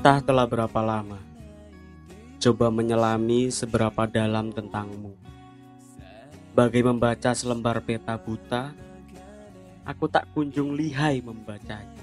[0.00, 1.20] Entah telah berapa lama,
[2.40, 5.12] coba menyelami seberapa dalam tentangmu.
[6.56, 8.72] Bagai membaca selembar peta buta,
[9.84, 12.00] aku tak kunjung lihai membacanya.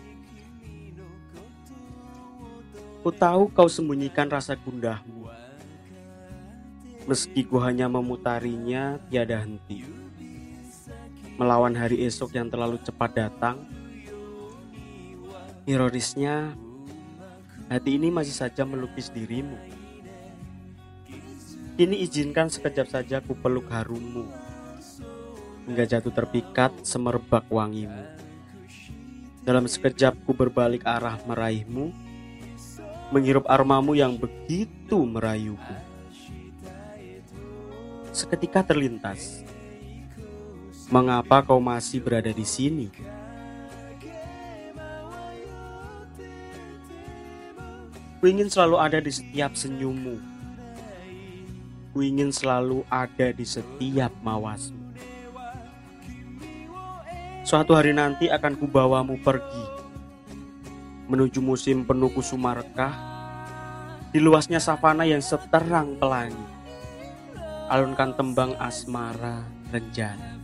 [3.01, 5.33] Ku tahu kau sembunyikan rasa gundahmu,
[7.09, 9.81] meski ku hanya memutarinya tiada henti.
[11.33, 13.65] Melawan hari esok yang terlalu cepat datang,
[15.65, 16.53] ironisnya
[17.67, 19.55] hati ini masih saja melukis dirimu.
[21.77, 24.25] Kini izinkan sekejap saja ku peluk harummu,
[25.69, 28.01] hingga jatuh terpikat semerbak wangimu.
[29.45, 31.93] Dalam sekejap ku berbalik arah meraihmu,
[33.13, 35.75] menghirup aromamu yang begitu merayuku.
[38.09, 39.45] Seketika terlintas,
[40.89, 42.89] mengapa kau masih berada di sini?
[48.17, 50.17] Ku ingin selalu ada di setiap senyummu.
[51.93, 54.89] Ku ingin selalu ada di setiap mawasmu.
[57.45, 59.65] Suatu hari nanti akan kubawamu pergi
[61.07, 62.91] menuju musim penuh kusuma rekah
[64.09, 66.57] di luasnya savana yang seterang pelangi.
[67.69, 70.41] Alunkan tembang asmara renjana.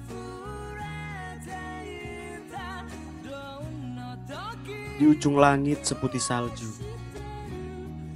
[4.94, 6.93] Di ujung langit seputih salju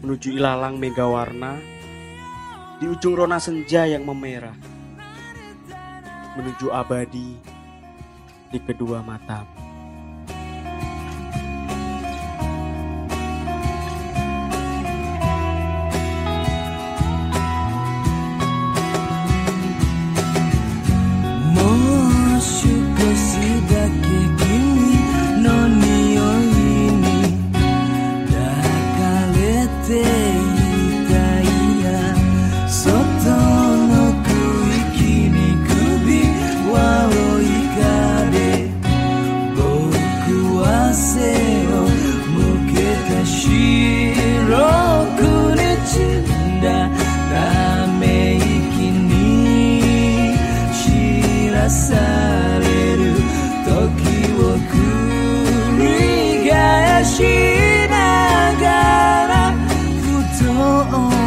[0.01, 1.57] menuju ilalang mega warna
[2.77, 4.53] di ujung rona senja yang memerah
[6.37, 7.33] menuju abadi
[8.53, 9.66] di kedua matamu.
[29.87, 30.26] day.
[60.59, 61.26] oh, oh.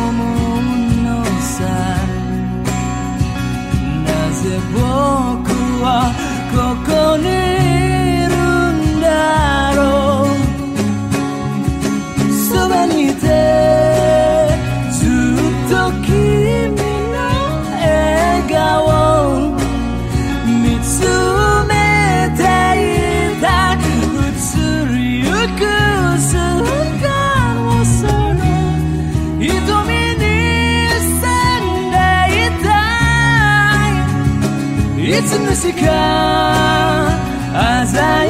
[35.23, 37.13] It's in the sky
[37.53, 38.25] As I